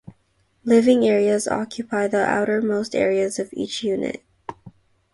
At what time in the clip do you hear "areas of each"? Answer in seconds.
2.95-3.83